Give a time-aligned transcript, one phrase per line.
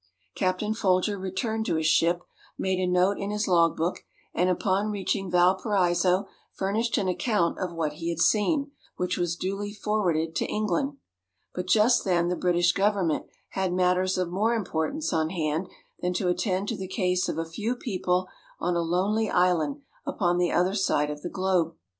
[0.33, 2.23] Captain Folger returned to his ship,
[2.57, 7.71] made a note in his log book, and upon reaching Valparaiso furnished an account of
[7.71, 10.97] what he had seen, which was duly forwarded to England.
[11.53, 15.67] But just then the British Government had matters of more importance on hand
[16.01, 18.27] than to attend to the case of a few people
[18.59, 21.75] on a lonely island upon the other side of the globe.